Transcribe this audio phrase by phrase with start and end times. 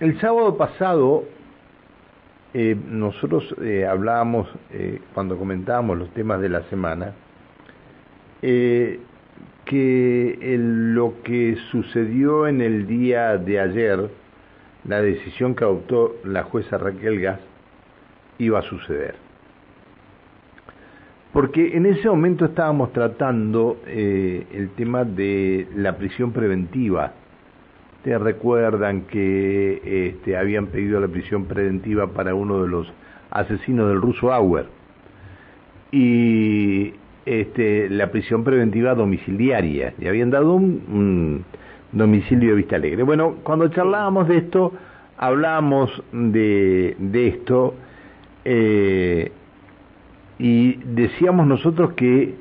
[0.00, 1.24] el sábado pasado
[2.52, 7.14] eh, nosotros eh, hablábamos, eh, cuando comentábamos los temas de la semana,
[8.40, 14.10] que lo que sucedió en el día de ayer,
[14.88, 17.40] la decisión que adoptó la jueza Raquel Gas,
[18.38, 19.14] iba a suceder.
[21.34, 27.12] Porque en ese momento estábamos tratando el tema de la prisión preventiva
[28.02, 32.92] te recuerdan que este, habían pedido la prisión preventiva para uno de los
[33.30, 34.66] asesinos del ruso Auer
[35.92, 36.94] y
[37.26, 41.44] este, la prisión preventiva domiciliaria y habían dado un,
[41.92, 43.02] domicilio de Vista Alegre.
[43.02, 44.72] Bueno, cuando charlábamos de esto,
[45.18, 47.74] hablábamos de, de esto
[48.44, 49.32] eh,
[50.38, 52.34] y decíamos nosotros que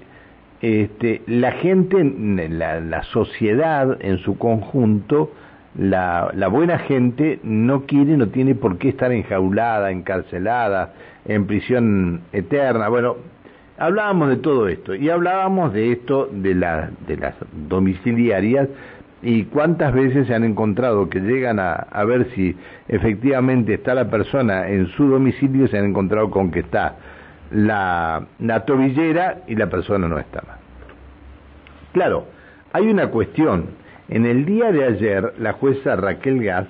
[0.62, 5.32] este, la gente, la, la sociedad en su conjunto,
[5.78, 10.94] la, la, buena gente no quiere, no tiene por qué estar enjaulada, encarcelada,
[11.26, 12.90] en prisión eterna.
[12.90, 13.18] Bueno,
[13.78, 17.36] hablábamos de todo esto y hablábamos de esto de, la, de las
[17.68, 18.68] domiciliarias
[19.22, 22.56] y cuántas veces se han encontrado que llegan a, a ver si
[22.88, 26.96] efectivamente está la persona en su domicilio, se han encontrado con que está
[27.52, 30.58] la, la tobillera y la persona no está más.
[31.92, 32.26] Claro,
[32.72, 33.66] hay una cuestión
[34.10, 36.68] en el día de ayer, la jueza Raquel Gas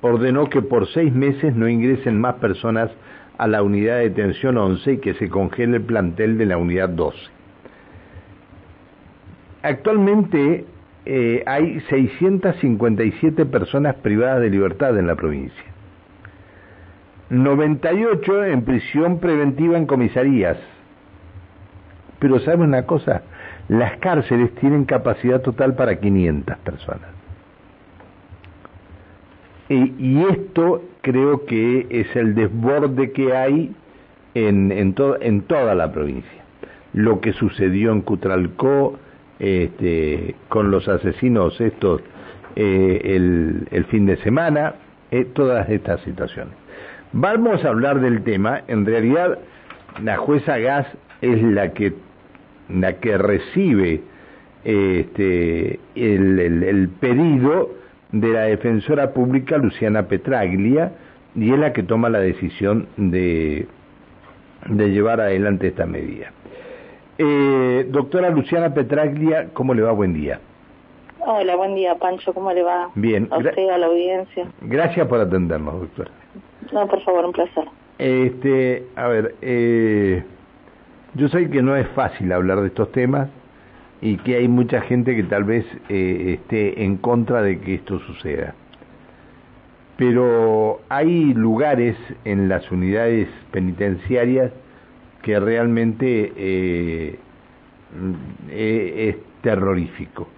[0.00, 2.90] ordenó que por seis meses no ingresen más personas
[3.38, 6.88] a la unidad de detención 11 y que se congele el plantel de la unidad
[6.88, 7.16] 12.
[9.62, 10.64] Actualmente
[11.06, 15.64] eh, hay 657 personas privadas de libertad en la provincia.
[17.30, 20.58] 98 en prisión preventiva en comisarías.
[22.18, 23.22] Pero ¿saben una cosa?
[23.70, 27.08] Las cárceles tienen capacidad total para 500 personas.
[29.68, 33.72] Y, esto creo que es el desborde que hay
[34.34, 36.42] en, en, en toda la provincia.
[36.94, 38.98] Lo que sucedió en Cutralcó
[39.38, 42.02] este, con los asesinos estos
[42.56, 44.74] eh, el, el, fin de semana,
[45.12, 46.54] eh, todas estas situaciones.
[47.12, 48.62] Vamos a hablar del tema.
[48.66, 49.38] En realidad,
[50.02, 50.88] la jueza Gas
[51.20, 51.94] es la que
[52.72, 54.00] la que recibe
[54.64, 57.70] este, el, pedido
[58.12, 60.92] de la defensora pública Luciana Petraglia
[61.34, 63.66] y es la que toma la decisión de,
[64.66, 66.32] de llevar adelante esta medida.
[67.18, 69.92] Eh, doctora Luciana Petraglia, ¿cómo le va?
[69.92, 70.40] Buen día.
[71.20, 72.90] Hola, buen día, Pancho, ¿cómo le va?
[72.94, 73.28] Bien.
[73.30, 74.46] A usted, a la audiencia.
[74.62, 76.10] Gracias por atendernos, doctora.
[76.72, 77.64] No, por favor, un placer.
[77.98, 80.24] Este, a ver, eh,
[81.14, 83.28] yo sé que no es fácil hablar de estos temas
[84.00, 87.98] y que hay mucha gente que tal vez eh, esté en contra de que esto
[88.00, 88.54] suceda.
[89.96, 94.52] Pero hay lugares en las unidades penitenciarias
[95.22, 97.18] que realmente eh,
[98.50, 100.28] eh, es terrorífico.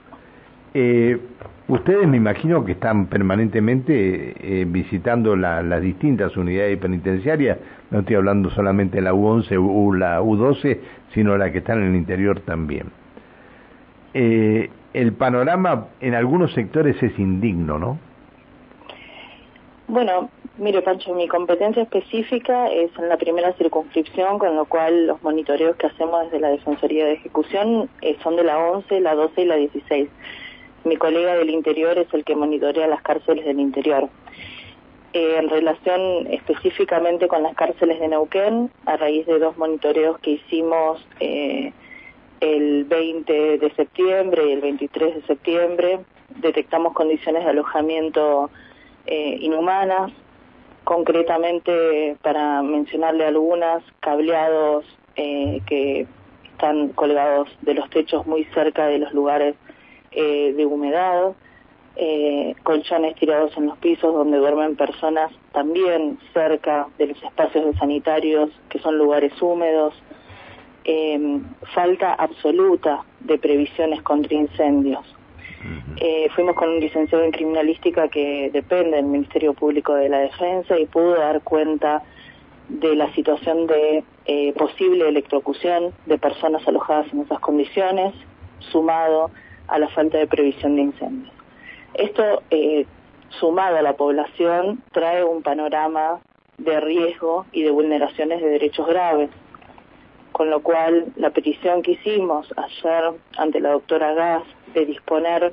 [1.69, 7.59] Ustedes me imagino que están permanentemente eh, visitando las distintas unidades penitenciarias,
[7.91, 10.79] no estoy hablando solamente de la U11 o la U12,
[11.15, 12.91] sino la que están en el interior también.
[14.15, 17.99] Eh, el panorama en algunos sectores es indigno, ¿no?
[19.89, 25.23] Bueno, mire Pancho, mi competencia específica es en la primera circunscripción, con lo cual los
[25.23, 29.43] monitoreos que hacemos desde la Defensoría de Ejecución eh, son de la 11, la 12
[29.43, 30.09] y la 16
[30.85, 34.09] mi colega del interior es el que monitorea las cárceles del interior.
[35.15, 40.33] Eh, en relación específicamente con las cárceles de Neuquén, a raíz de dos monitoreos que
[40.33, 41.73] hicimos eh,
[42.41, 46.01] el 20 de septiembre y el 23 de septiembre,
[46.41, 48.51] detectamos condiciones de alojamiento
[49.05, 50.13] eh, inhumanas,
[50.85, 56.07] concretamente para mencionarle algunas, cableados que
[56.53, 59.55] están colgados de los techos muy cerca de los lugares
[60.15, 61.33] eh, de humedad,
[61.97, 67.75] eh, colchones tirados en los pisos donde duermen personas también cerca de los espacios de
[67.75, 69.95] sanitarios que son lugares húmedos,
[70.85, 71.41] eh,
[71.75, 75.05] falta absoluta de previsiones contra incendios.
[75.97, 80.77] Eh, fuimos con un licenciado en criminalística que depende del Ministerio Público de la Defensa
[80.77, 82.03] y pudo dar cuenta
[82.69, 88.13] de la situación de eh, posible electrocución de personas alojadas en esas condiciones,
[88.73, 89.31] sumado
[89.69, 91.33] a la falta de previsión de incendios.
[91.95, 92.87] Esto, eh,
[93.29, 96.21] sumado a la población, trae un panorama
[96.59, 99.31] de riesgo y de vulneraciones de derechos graves,
[100.33, 104.43] con lo cual la petición que hicimos ayer ante la doctora Gas
[104.75, 105.53] de disponer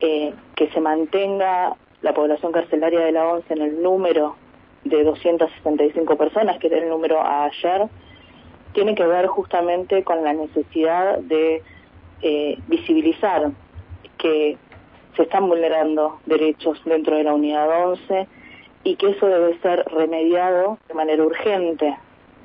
[0.00, 4.36] eh, que se mantenga la población carcelaria de la ONCE en el número
[4.84, 7.88] de 265 personas, que era el número a ayer,
[8.74, 11.62] tiene que ver justamente con la necesidad de
[12.22, 13.50] eh, visibilizar
[14.18, 14.56] que
[15.16, 18.26] se están vulnerando derechos dentro de la unidad 11
[18.84, 21.96] y que eso debe ser remediado de manera urgente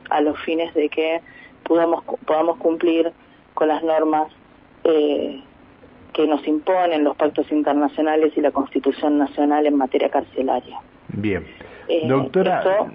[0.09, 1.21] a los fines de que
[1.63, 3.11] podamos, podamos cumplir
[3.53, 4.31] con las normas
[4.83, 5.41] eh,
[6.13, 10.79] que nos imponen los pactos internacionales y la Constitución Nacional en materia carcelaria.
[11.09, 11.45] Bien.
[11.87, 12.91] Eh, Doctora,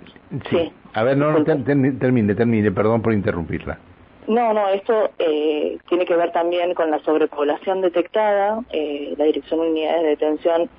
[0.51, 0.73] sí.
[0.93, 3.79] A ver, no, no termine, termine, perdón por interrumpirla.
[4.27, 8.61] No, no, esto eh, tiene que ver también con la sobrepoblación detectada.
[8.71, 10.71] Eh, la Dirección de Unidades de Detención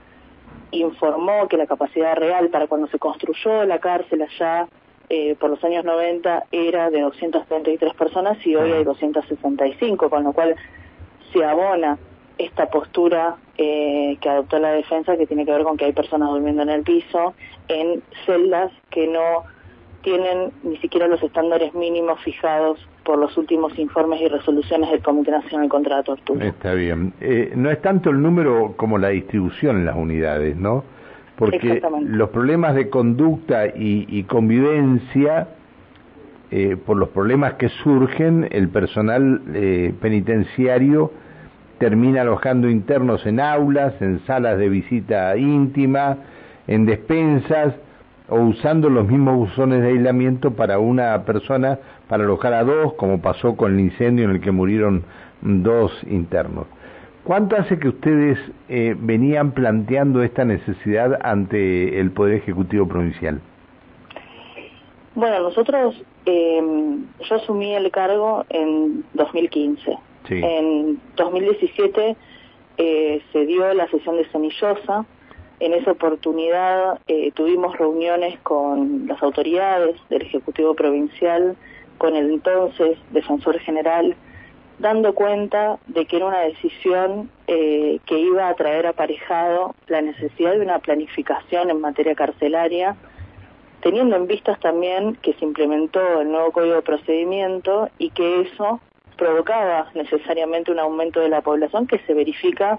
[0.71, 4.67] informó que la capacidad real para cuando se construyó la cárcel allá
[5.09, 10.33] eh, por los años 90 era de 233 personas y hoy hay 265, con lo
[10.33, 10.55] cual
[11.31, 11.99] se abona
[12.39, 16.29] esta postura eh, que adoptó la defensa que tiene que ver con que hay personas
[16.29, 17.33] durmiendo en el piso
[17.67, 19.43] en celdas que no
[20.05, 25.31] tienen ni siquiera los estándares mínimos fijados por los últimos informes y resoluciones del Comité
[25.31, 26.45] Nacional contra la Tortura.
[26.45, 27.11] Está bien.
[27.19, 30.83] Eh, no es tanto el número como la distribución en las unidades, ¿no?
[31.37, 35.49] Porque los problemas de conducta y, convivencia,
[36.49, 41.11] eh, por los problemas que surgen, el personal eh, penitenciario
[41.79, 46.19] termina alojando internos en aulas, en salas de visita íntima,
[46.67, 47.73] en despensas,
[48.29, 53.21] o usando los mismos buzones de aislamiento para una persona, para alojar a dos, como
[53.21, 55.03] pasó con el incendio en el que murieron
[55.41, 56.67] dos internos.
[57.23, 58.37] ¿Cuánto hace que ustedes
[58.69, 63.41] eh, venían planteando esta necesidad ante el Poder Ejecutivo Provincial?
[65.15, 65.95] Bueno, nosotros,
[66.25, 66.61] eh,
[67.27, 69.97] yo asumí el cargo en 2015.
[70.29, 72.15] En 2017
[72.77, 75.05] eh, se dio la sesión de Semillosa,
[75.65, 81.55] en esa oportunidad eh, tuvimos reuniones con las autoridades del Ejecutivo Provincial,
[81.97, 84.15] con el entonces Defensor General,
[84.77, 90.51] dando cuenta de que era una decisión eh, que iba a traer aparejado la necesidad
[90.51, 92.95] de una planificación en materia carcelaria,
[93.81, 98.81] teniendo en vistas también que se implementó el nuevo Código de Procedimiento y que eso
[99.17, 102.77] provocaba necesariamente un aumento de la población que se verifica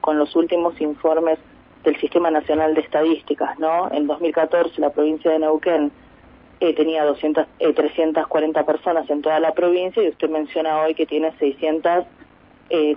[0.00, 1.38] con los últimos informes
[1.84, 3.90] del Sistema Nacional de Estadísticas, ¿no?
[3.92, 5.92] En 2014 la provincia de Neuquén
[6.60, 11.06] eh, tenía 200, 340 eh, personas en toda la provincia y usted menciona hoy que
[11.06, 12.08] tiene 645.
[12.70, 12.96] Eh,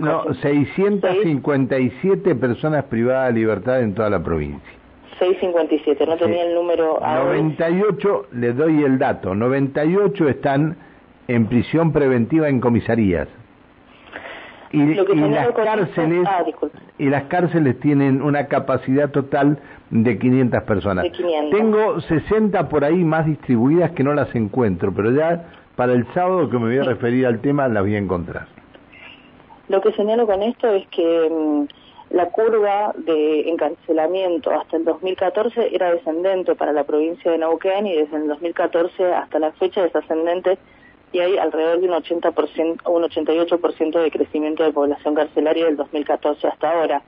[0.00, 4.72] no, 657 personas privadas de libertad en toda la provincia.
[5.18, 7.00] 657, no tenía el número.
[7.00, 10.76] 98, le doy el dato, 98 están
[11.26, 13.28] en prisión preventiva en comisarías.
[14.70, 16.44] Y, las cárceles ah,
[16.98, 19.58] y las cárceles tienen una capacidad total
[19.90, 21.06] de 500 personas.
[21.50, 26.50] Tengo 60 por ahí más distribuidas que no las encuentro, pero ya para el sábado
[26.50, 28.46] que me voy a referir al tema las voy a encontrar.
[29.68, 35.74] Lo que señalo con esto es que mm, la curva de encarcelamiento hasta el 2014
[35.74, 39.94] era descendente para la provincia de Neuquén y desde el 2014 hasta la fecha es
[39.94, 40.58] ascendente
[41.12, 46.46] y hay alrededor de un 80%, un 88% de crecimiento de población carcelaria del 2014
[46.46, 47.02] hasta ahora.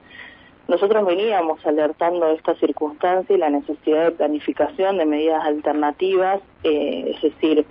[0.69, 7.22] Nosotros veníamos alertando esta circunstancia y la necesidad de planificación de medidas alternativas, eh, es
[7.22, 7.67] decir,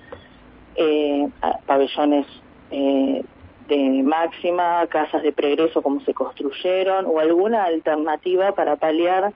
[0.76, 1.30] eh,
[1.66, 2.26] pabellones
[2.72, 3.24] eh,
[3.70, 9.32] de máxima, casas de progreso como se construyeron o alguna alternativa para paliar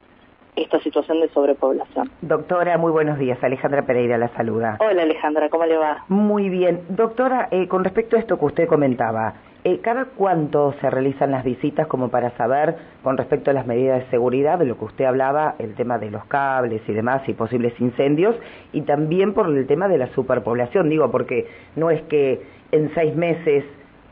[0.56, 2.10] esta situación de sobrepoblación.
[2.22, 3.44] Doctora, muy buenos días.
[3.44, 4.78] Alejandra Pereira la saluda.
[4.80, 6.06] Hola Alejandra, ¿cómo le va?
[6.10, 6.82] Muy bien.
[6.90, 9.34] Doctora, eh, con respecto a esto que usted comentaba,
[9.64, 14.00] eh, ¿cada cuánto se realizan las visitas como para saber con respecto a las medidas
[14.00, 17.34] de seguridad, de lo que usted hablaba, el tema de los cables y demás y
[17.34, 18.36] posibles incendios,
[18.74, 20.90] y también por el tema de la superpoblación?
[20.90, 22.42] Digo, porque no es que
[22.72, 23.64] en seis meses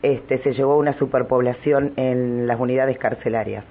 [0.02, 3.64] este, se llegó a una superpoblación en las unidades carcelarias.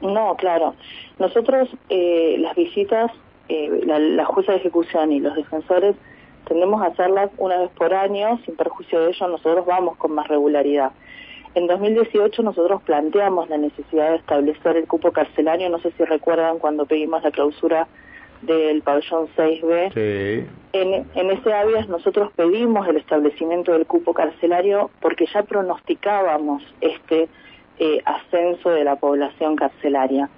[0.00, 0.74] No, claro.
[1.18, 3.10] Nosotros eh, las visitas,
[3.48, 5.96] eh, la, jueza de ejecución y los defensores
[6.46, 10.28] tendemos a hacerlas una vez por año, sin perjuicio de ello nosotros vamos con más
[10.28, 10.92] regularidad.
[11.54, 16.58] En 2018 nosotros planteamos la necesidad de establecer el cupo carcelario, no sé si recuerdan
[16.58, 17.88] cuando pedimos la clausura
[18.42, 19.92] del pabellón 6B.
[19.94, 20.46] Sí.
[20.72, 27.28] En, en ese habeas nosotros pedimos el establecimiento del cupo carcelario porque ya pronosticábamos este
[27.78, 30.28] eh, ascenso de la población carcelaria.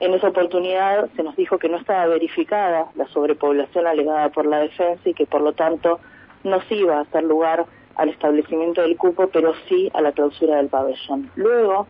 [0.00, 4.60] En esa oportunidad se nos dijo que no estaba verificada la sobrepoblación alegada por la
[4.60, 6.00] defensa y que por lo tanto
[6.44, 7.66] no se iba a hacer lugar
[7.96, 11.30] al establecimiento del cupo, pero sí a la clausura del pabellón.
[11.34, 11.88] Luego,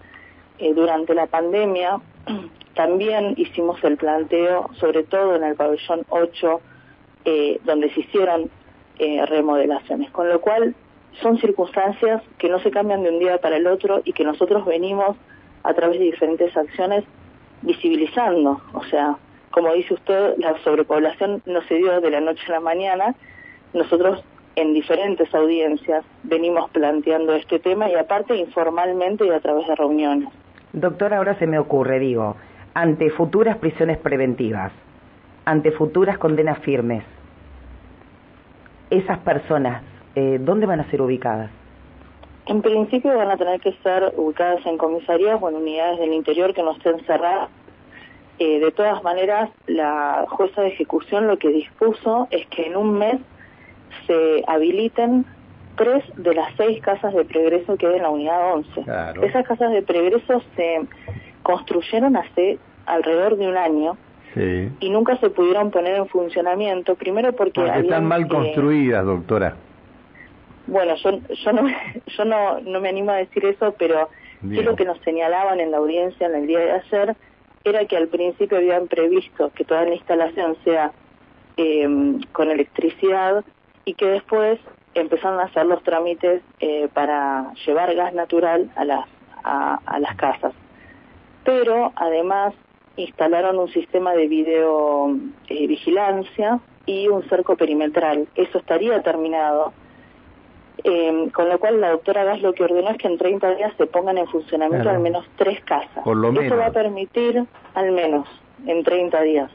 [0.58, 2.00] eh, durante la pandemia,
[2.74, 6.60] también hicimos el planteo, sobre todo en el pabellón 8,
[7.24, 8.50] eh, donde se hicieron
[8.98, 10.74] remodelaciones, con lo cual
[11.22, 14.64] son circunstancias que no se cambian de un día para el otro y que nosotros
[14.64, 15.16] venimos
[15.62, 17.04] a través de diferentes acciones
[17.62, 18.60] visibilizando.
[18.72, 19.16] O sea,
[19.50, 23.14] como dice usted, la sobrepoblación no se dio de la noche a la mañana.
[23.72, 24.22] Nosotros
[24.56, 30.28] en diferentes audiencias venimos planteando este tema y aparte informalmente y a través de reuniones.
[30.72, 32.36] Doctor, ahora se me ocurre, digo,
[32.74, 34.72] ante futuras prisiones preventivas,
[35.44, 37.04] ante futuras condenas firmes,
[38.90, 39.82] esas personas,
[40.14, 41.50] eh, ¿dónde van a ser ubicadas?
[42.46, 46.54] En principio van a tener que ser ubicadas en comisarías o en unidades del interior
[46.54, 47.50] que no estén cerradas.
[48.38, 52.98] Eh, de todas maneras, la jueza de ejecución lo que dispuso es que en un
[52.98, 53.16] mes
[54.06, 55.26] se habiliten
[55.76, 58.84] tres de las seis casas de progreso que hay en la unidad 11.
[59.22, 60.86] Esas casas de progreso se
[61.42, 63.96] construyeron hace alrededor de un año
[64.80, 67.60] y nunca se pudieron poner en funcionamiento, primero porque...
[67.66, 69.56] están mal construidas, doctora.
[70.68, 71.66] Bueno, yo, yo, no,
[72.06, 74.08] yo no, no me animo a decir eso, pero
[74.40, 77.16] sí lo que nos señalaban en la audiencia en el día de ayer
[77.64, 80.92] era que al principio habían previsto que toda la instalación sea
[81.56, 81.88] eh,
[82.32, 83.44] con electricidad
[83.84, 84.60] y que después
[84.94, 89.06] empezaron a hacer los trámites eh, para llevar gas natural a las,
[89.44, 90.52] a, las casas.
[91.44, 92.54] Pero además
[92.96, 95.16] instalaron un sistema de video
[95.48, 98.28] eh, vigilancia y un cerco perimetral.
[98.34, 99.72] Eso estaría terminado.
[100.84, 103.72] Eh, con lo cual la doctora Gas lo que ordenó es que en 30 días
[103.76, 106.04] se pongan en funcionamiento al menos tres casas.
[106.04, 107.44] Por lo Eso va a permitir
[107.74, 108.28] al menos
[108.66, 109.50] en 30 días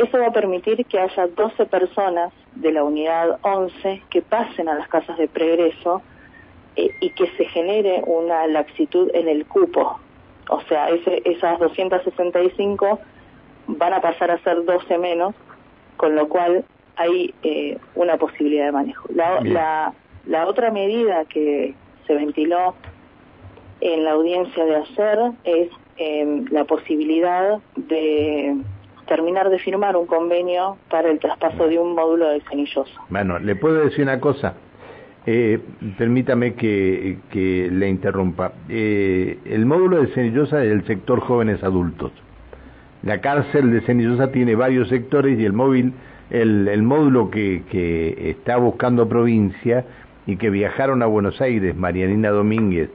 [0.00, 4.74] eso va a permitir que haya 12 personas de la unidad 11 que pasen a
[4.74, 6.00] las casas de progreso
[6.76, 10.00] eh, y que se genere una laxitud en el cupo.
[10.48, 12.98] O sea, ese, esas 265
[13.66, 15.34] van a pasar a ser 12 menos,
[15.98, 16.64] con lo cual
[16.96, 19.06] hay eh, una posibilidad de manejo.
[19.14, 19.92] La, la,
[20.26, 21.74] la otra medida que
[22.06, 22.74] se ventiló
[23.80, 28.56] en la audiencia de hacer es eh, la posibilidad de
[29.06, 32.92] terminar de firmar un convenio para el traspaso de un módulo de Cenillosa.
[33.08, 34.54] Bueno, le puedo decir una cosa.
[35.26, 35.58] Eh,
[35.98, 37.18] permítame que,
[37.70, 38.52] le interrumpa.
[38.68, 42.12] Eh, el módulo de Cenillosa es el sector jóvenes adultos.
[43.02, 45.92] La cárcel de Cenillosa tiene varios sectores y el móvil,
[46.30, 47.64] el, el módulo que
[48.30, 49.84] está buscando provincia
[50.30, 52.88] y que viajaron a Buenos Aires, Marianina Domínguez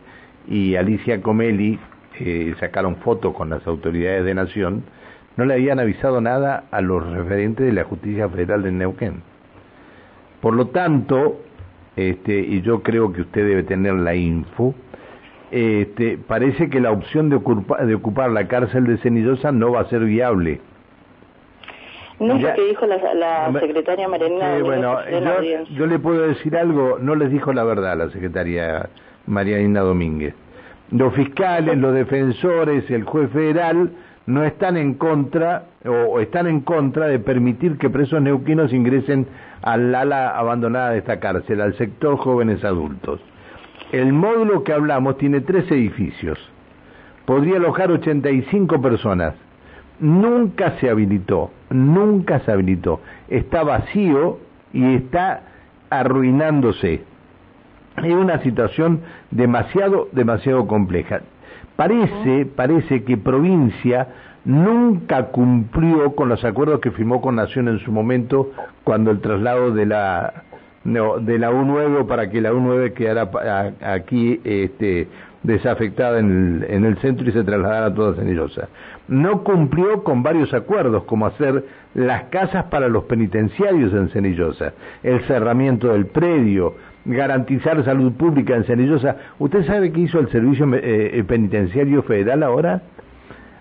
[0.47, 1.77] y Alicia Comelli,
[2.17, 4.83] eh, sacaron fotos con las autoridades de Nación,
[5.35, 9.21] no le habían avisado nada a los referentes de la justicia federal de Neuquén.
[10.39, 11.41] Por lo tanto,
[11.97, 14.73] este, y yo creo que usted debe tener la info,
[15.51, 17.37] este, parece que la opción de,
[17.85, 20.61] de ocupar la cárcel de Cenillosa no va a ser viable.
[22.19, 24.57] No sé qué dijo la, secretaria Marianina.
[24.59, 28.89] bueno, yo, yo, le puedo decir algo, no les dijo la verdad la secretaria
[29.27, 30.33] Marianina Domínguez.
[30.91, 33.89] Los fiscales, los defensores, el juez federal
[34.27, 39.27] no están en contra o, están en contra de permitir que presos neuquinos ingresen
[39.61, 43.19] al ala abandonada de esta cárcel, al sector jóvenes adultos.
[43.91, 46.39] El módulo que hablamos tiene tres edificios.
[47.25, 49.33] Podría alojar 85 personas.
[49.99, 53.01] Nunca se habilitó, nunca se habilitó.
[53.27, 54.39] Está vacío
[54.73, 55.41] y está
[55.89, 57.03] arruinándose.
[58.03, 59.01] Es una situación
[59.31, 61.21] demasiado, demasiado compleja.
[61.75, 64.07] Parece, parece que provincia
[64.45, 68.51] nunca cumplió con los acuerdos que firmó con Nación en su momento
[68.83, 70.45] cuando el traslado de la
[70.85, 75.07] de la U9 para que la U9 quedara aquí este,
[75.45, 78.69] desafectada en el, en el centro y se trasladara toda Cenillosa.
[79.07, 84.73] No cumplió con varios acuerdos, como hacer las casas para los penitenciarios en Cenillosa,
[85.03, 86.75] el cerramiento del predio,
[87.05, 89.17] garantizar salud pública en Cenillosa.
[89.39, 92.81] ¿Usted sabe qué hizo el Servicio eh, Penitenciario Federal ahora?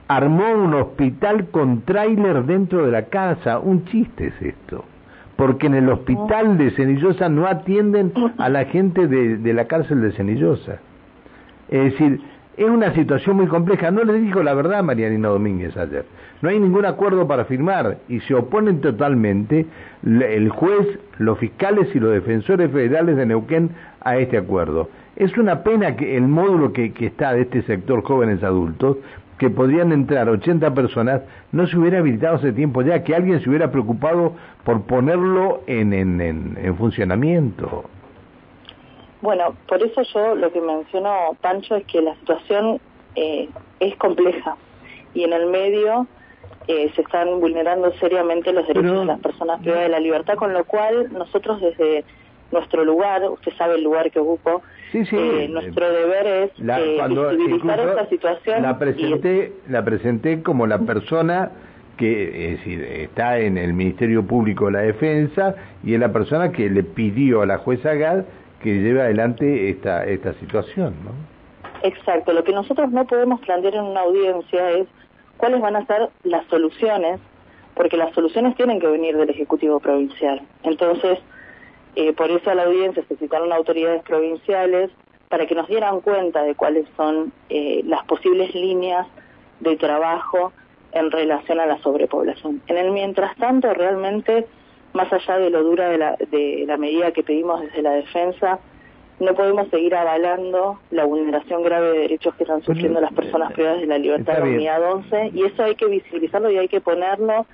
[0.08, 3.58] Armó un hospital con tráiler dentro de la casa.
[3.58, 4.84] Un chiste es esto.
[5.36, 10.12] Porque en el hospital de Cenillosa no atienden a la gente de la cárcel de
[10.12, 10.78] Cenillosa.
[11.68, 12.20] Es decir,
[12.56, 13.90] es una situación muy compleja.
[13.90, 16.04] No le dijo la verdad Marianina Domínguez ayer.
[16.40, 19.66] No hay ningún acuerdo para firmar y se oponen totalmente
[20.04, 20.86] el juez,
[21.18, 24.88] los fiscales y los defensores federales de Neuquén a este acuerdo.
[25.16, 28.98] Es una pena que el módulo que, está de este sector jóvenes adultos,
[29.38, 33.48] que podrían entrar 80 personas, no se hubiera habilitado hace tiempo ya, que alguien se
[33.48, 37.84] hubiera preocupado por ponerlo en funcionamiento.
[39.24, 42.78] Bueno, por eso yo lo que menciono, Pancho, es que la situación
[43.14, 43.48] eh,
[43.80, 44.54] es compleja
[45.14, 46.06] y en el medio
[46.68, 50.52] eh, se están vulnerando seriamente los derechos de las personas privadas de la libertad, con
[50.52, 52.04] lo cual nosotros desde
[52.52, 54.60] nuestro lugar, usted sabe el lugar que ocupo,
[54.92, 58.60] eh, nuestro deber es eh, visibilizar esta situación.
[58.60, 61.50] La presenté, la presenté como la persona
[61.96, 66.52] que es decir, está en el Ministerio Público de la Defensa y es la persona
[66.52, 68.24] que le pidió a la jueza Gad
[68.60, 70.94] que lleve adelante esta, esta situación.
[71.04, 71.10] ¿no?
[71.82, 74.86] Exacto, lo que nosotros no podemos plantear en una audiencia es
[75.36, 77.20] cuáles van a ser las soluciones,
[77.74, 80.40] porque las soluciones tienen que venir del Ejecutivo Provincial.
[80.62, 81.18] Entonces,
[81.96, 84.90] eh, por eso a la audiencia se citaron autoridades provinciales
[85.28, 89.06] para que nos dieran cuenta de cuáles son eh, las posibles líneas
[89.60, 90.52] de trabajo
[90.92, 92.62] en relación a la sobrepoblación.
[92.68, 94.46] En el mientras tanto, realmente,
[94.94, 98.58] más allá de lo dura de la, de la medida que pedimos desde la defensa,
[99.20, 103.54] no podemos seguir avalando la vulneración grave de derechos que están sufriendo las personas eh,
[103.54, 106.68] privadas de la libertad de la unidad 11 y eso hay que visibilizarlo y hay
[106.68, 107.46] que ponerlo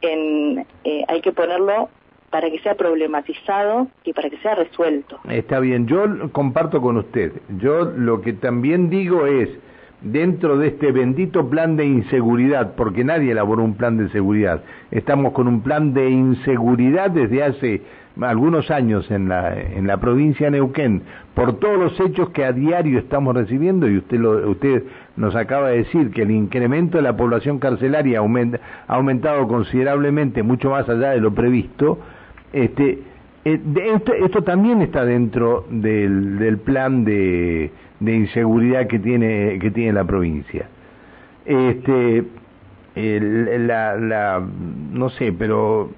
[0.00, 1.88] en eh, hay que ponerlo
[2.30, 5.20] para que sea problematizado y para que sea resuelto.
[5.28, 7.32] Está bien, yo comparto con usted.
[7.58, 9.50] Yo lo que también digo es
[10.02, 14.62] dentro de este bendito plan de inseguridad, porque nadie elaboró un plan de seguridad.
[14.90, 17.82] Estamos con un plan de inseguridad desde hace
[18.20, 21.02] algunos años en la, en la provincia de Neuquén,
[21.34, 24.82] por todos los hechos que a diario estamos recibiendo, y usted, lo, usted
[25.16, 30.70] nos acaba de decir que el incremento de la población carcelaria ha aumentado considerablemente, mucho
[30.70, 31.98] más allá de lo previsto,
[32.52, 32.98] este,
[33.44, 33.60] eh,
[34.20, 37.70] esto, también está dentro del, del plan de,
[38.00, 40.68] de, inseguridad que tiene, que tiene la provincia.
[41.44, 42.24] Este,
[42.94, 44.42] la, la,
[44.92, 45.90] no sé, pero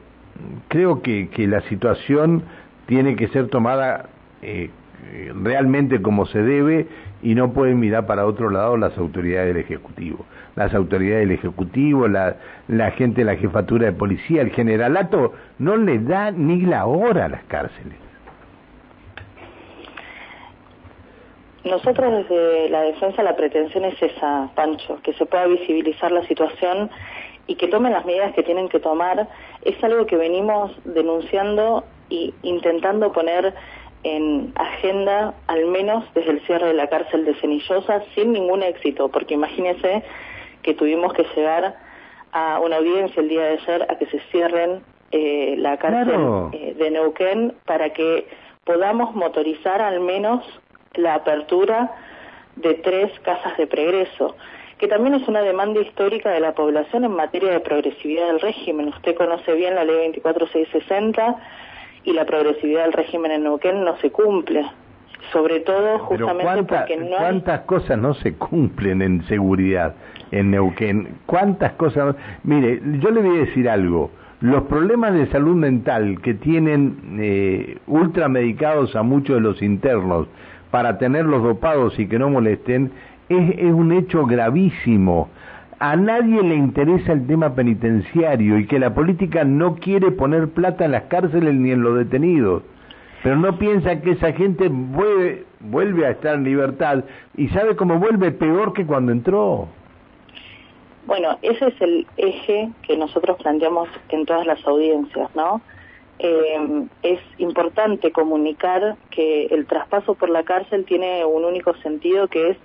[0.69, 2.43] creo que, que la situación
[2.87, 4.09] tiene que ser tomada
[4.43, 6.87] eh, realmente como se debe
[7.25, 10.27] y no pueden mirar para otro lado las autoridades del Ejecutivo.
[10.57, 12.37] Las autoridades del Ejecutivo, la,
[12.93, 17.29] gente de la jefatura de policía, el generalato, no le da ni la hora a
[17.31, 17.97] las cárceles.
[21.65, 26.91] Nosotros desde la defensa la pretensión es esa, Pancho, que se pueda visibilizar la situación
[27.47, 29.29] y que tomen las medidas que tienen que tomar
[29.63, 33.55] es algo que venimos denunciando y intentando poner
[34.05, 39.09] en agenda, al menos desde el cierre de la cárcel de Cenillosa, sin ningún éxito,
[39.09, 40.03] porque imagínense
[40.63, 41.77] que tuvimos que llegar
[42.33, 46.75] a una audiencia el día de ayer a que se cierren eh, la cárcel eh,
[46.77, 48.27] de Neuquén para que
[48.65, 50.45] podamos motorizar al menos
[50.95, 51.95] la apertura
[52.57, 54.37] de tres casas de pregreso
[54.79, 58.89] que también es una demanda histórica de la población en materia de progresividad del régimen.
[58.89, 61.37] Usted conoce bien la ley 24660
[62.05, 64.65] y la progresividad del régimen en Neuquén no se cumple.
[65.33, 69.95] Sobre todo justamente porque no ¿Cuántas cosas no se cumplen en seguridad
[70.31, 71.17] en Neuquén?
[71.27, 72.15] ¿Cuántas cosas?
[72.43, 74.11] Mire, yo le voy a decir algo.
[74.41, 80.29] Los problemas de salud mental que tienen eh, ultramedicados a muchos de los internos
[80.71, 82.91] para tenerlos dopados y que no molesten
[83.29, 85.29] es, un hecho gravísimo.
[85.79, 90.85] A nadie le interesa el tema penitenciario y que la política no quiere poner plata
[90.85, 92.63] en las cárceles ni en los detenidos.
[93.23, 97.05] Pero no piensa que esa gente vuelve, vuelve a estar en libertad
[97.37, 99.69] y sabe cómo vuelve peor que cuando entró.
[101.07, 105.61] Bueno, ese es el eje que nosotros planteamos en todas las audiencias, ¿no?
[106.19, 112.51] Eh, es importante comunicar que el traspaso por la cárcel tiene un único sentido que
[112.51, 112.57] es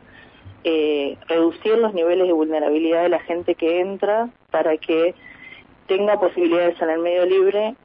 [0.63, 5.15] eh, reducir los niveles de vulnerabilidad de la gente que entra para que
[5.87, 7.75] tenga posibilidades en el medio libre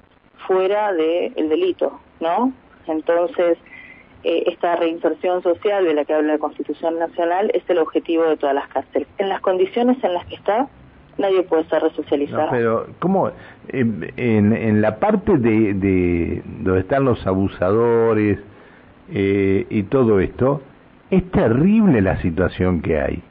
[0.46, 2.52] fuera del delito, ¿no?
[2.86, 3.58] Entonces,
[4.24, 8.36] eh, esta reinserción social de la que habla la Constitución Nacional es el objetivo de
[8.36, 9.08] todas las cárceles.
[9.18, 10.68] En las condiciones en las que está,
[11.18, 12.48] nadie puede ser resocializado.
[12.50, 13.30] pero, ¿cómo?
[13.68, 18.38] En, en, la parte de, de donde están los abusadores
[19.12, 20.62] eh, y todo esto,
[21.16, 23.22] es terrible la situación que hay.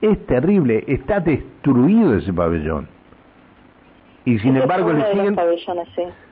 [0.00, 2.88] Es terrible, está destruido ese pabellón.
[4.24, 5.36] Y sin embargo le siguen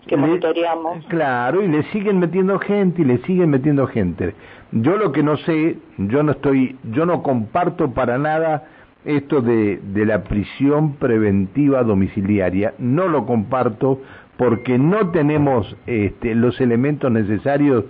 [0.07, 1.05] que monitoreamos.
[1.07, 4.35] Claro, y le siguen metiendo gente y le siguen metiendo gente.
[4.73, 8.65] Yo lo que no sé, yo no estoy, yo no comparto para nada
[9.05, 14.01] esto de, de la prisión preventiva domiciliaria, no lo comparto
[14.37, 17.85] porque no tenemos este, los elementos necesarios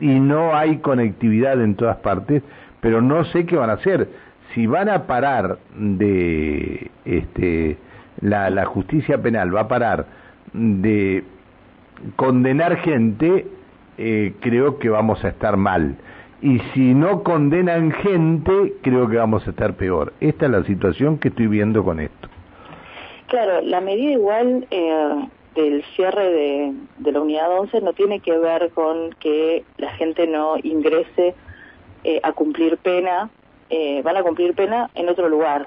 [0.00, 2.42] y no hay conectividad en todas partes,
[2.80, 4.08] pero no sé qué van a hacer.
[4.54, 7.78] Si van a parar de este
[8.20, 10.06] la, justicia penal va a parar
[10.52, 11.24] de
[12.16, 13.46] condenar gente,
[13.98, 15.96] eh, creo que vamos a estar mal.
[16.42, 20.12] y si no condenan gente, creo que vamos a estar peor.
[20.20, 22.28] Esta es la situación que estoy viendo con esto.
[23.28, 28.36] Claro, la medida igual eh, del cierre de, de, la unidad 11 no tiene que
[28.38, 31.34] ver con que la gente no ingrese
[32.04, 33.30] eh, a cumplir pena,
[33.70, 35.66] eh, van a cumplir pena en otro lugar,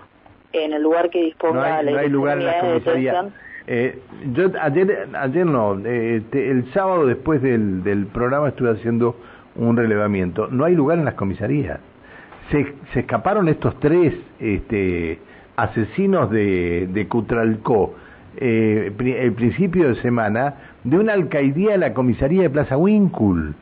[0.54, 3.30] en el lugar que disponga la no hay lugar en la comisaría.
[3.68, 4.00] Eh,
[4.34, 9.16] yo ayer, ayer no, eh, el sábado después del, del programa estuve haciendo
[9.56, 10.48] un relevamiento.
[10.48, 11.80] No hay lugar en las comisarías.
[12.52, 15.20] Se, se escaparon estos tres este,
[15.56, 17.94] asesinos de, de Cutralcó
[18.40, 23.54] eh, el principio de semana de una alcaidía de la comisaría de Plaza Wincul.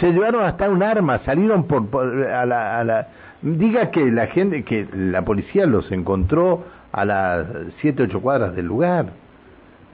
[0.00, 1.84] Se llevaron hasta un arma, salieron por,
[2.26, 3.08] a, la, a la...
[3.42, 7.46] Diga que la gente, que la policía los encontró a las
[7.80, 9.06] siete, ocho cuadras del lugar.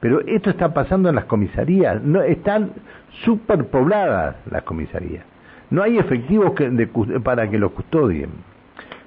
[0.00, 2.72] Pero esto está pasando en las comisarías, no están
[3.24, 5.24] superpobladas las comisarías.
[5.70, 6.68] No hay efectivos que,
[7.22, 8.30] para que los custodien.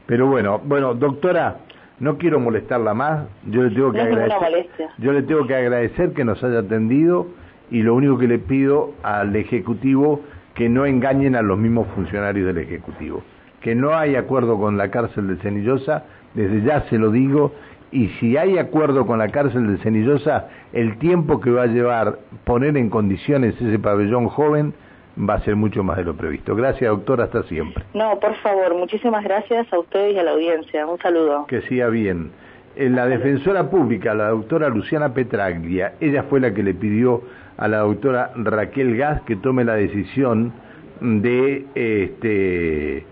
[0.05, 1.57] Pero bueno, bueno, doctora,
[1.99, 3.27] no quiero molestarla más.
[3.49, 4.87] Yo le tengo que agradecer.
[4.97, 7.27] Yo le tengo que agradecer que nos haya atendido
[7.71, 10.21] y lo único que le pido al ejecutivo
[10.53, 13.23] que no engañen a los mismos funcionarios del ejecutivo.
[13.61, 17.53] Que no hay acuerdo con la cárcel de Cenillosa, desde ya se lo digo,
[17.91, 22.19] y si hay acuerdo con la cárcel de Cenillosa, el tiempo que va a llevar
[22.43, 24.73] poner en condiciones ese pabellón joven
[25.17, 26.55] va a ser mucho más de lo previsto.
[26.55, 27.83] Gracias, doctor, hasta siempre.
[27.93, 30.85] No, por favor, muchísimas gracias a ustedes y a la audiencia.
[30.85, 31.45] Un saludo.
[31.47, 32.31] Que siga bien.
[32.75, 37.21] En la defensora pública, la doctora Luciana Petraglia, ella fue la que le pidió
[37.57, 40.51] a la doctora Raquel Gas que tome la decisión
[40.99, 43.05] de este,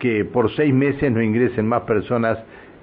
[0.00, 2.38] que por seis meses no ingresen más personas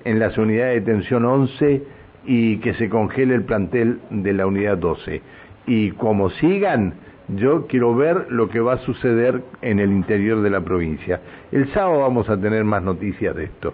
[0.06, 1.84] en las unidades de detención 11
[2.26, 5.22] y que se congele el plantel de la unidad 12.
[5.68, 6.94] Y como sigan,
[7.30, 11.22] yo quiero ver lo que va a suceder en el interior de la provincia.
[11.52, 13.74] El sábado vamos a tener más noticias de esto.